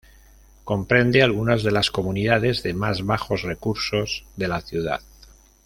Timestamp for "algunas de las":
1.21-1.91